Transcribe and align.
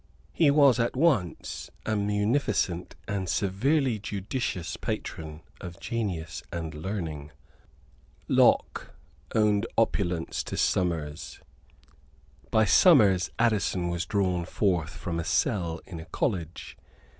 He 0.33 0.49
was 0.49 0.79
at 0.79 0.95
once 0.95 1.69
a 1.85 1.95
munificent 1.95 2.95
and 3.07 3.29
severely 3.29 3.99
judicious 3.99 4.75
patron 4.75 5.41
of 5.61 5.79
genius 5.79 6.41
and 6.51 6.73
learning. 6.73 7.29
Locke 8.27 8.95
owed 9.35 9.67
opulence 9.77 10.43
to 10.45 10.57
Somers. 10.57 11.39
By 12.49 12.65
Somers 12.65 13.29
Addison 13.37 13.89
was 13.89 14.07
drawn 14.07 14.43
forth 14.43 14.89
from 14.97 15.19
a 15.19 15.23
cell 15.23 15.79
in 15.85 15.99
a 15.99 16.05
college. 16.05 16.77